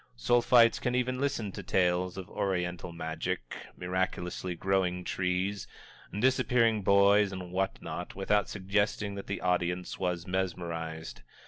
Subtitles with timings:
[0.15, 5.67] Sulphites can even listen to tales of Oriental magic, miraculously growing trees,
[6.19, 11.21] disappearing boys and what not, without suggesting that the audience was mesmerized.